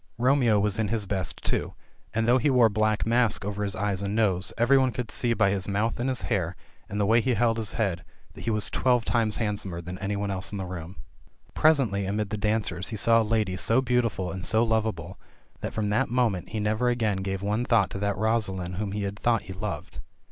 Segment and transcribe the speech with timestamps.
[0.17, 1.75] Romeo was in his best too,
[2.11, 5.11] and though he wore a black mask over his eyes and nose, every one could
[5.11, 6.55] see by his mouth and his hair,
[6.89, 8.03] and the way he held his head,
[8.33, 10.95] that he was twelve times handsomer than any one else in the room.
[10.97, 11.61] I THE CHILDREN'S SHAKESPEARE.
[11.93, 15.19] Presently amid the dancers he saw a lady so beautiful and so lov able,
[15.59, 19.03] that from that moment he never again gave one thought to that Rosaline whom he
[19.03, 19.99] had thought he loved.